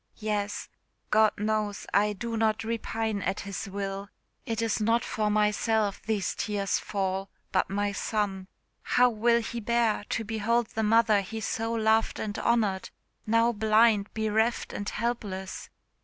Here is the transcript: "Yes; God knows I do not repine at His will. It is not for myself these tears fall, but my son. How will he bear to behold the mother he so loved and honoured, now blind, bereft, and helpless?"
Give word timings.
"Yes; 0.17 0.67
God 1.11 1.33
knows 1.37 1.85
I 1.93 2.13
do 2.13 2.35
not 2.35 2.63
repine 2.63 3.21
at 3.21 3.41
His 3.41 3.69
will. 3.69 4.09
It 4.47 4.59
is 4.59 4.81
not 4.81 5.05
for 5.05 5.29
myself 5.29 6.01
these 6.01 6.33
tears 6.33 6.79
fall, 6.79 7.29
but 7.51 7.69
my 7.69 7.91
son. 7.91 8.47
How 8.81 9.11
will 9.11 9.41
he 9.43 9.59
bear 9.59 10.03
to 10.09 10.23
behold 10.23 10.69
the 10.69 10.81
mother 10.81 11.21
he 11.21 11.39
so 11.39 11.73
loved 11.73 12.19
and 12.19 12.39
honoured, 12.39 12.89
now 13.27 13.51
blind, 13.51 14.11
bereft, 14.15 14.73
and 14.73 14.89
helpless?" 14.89 15.69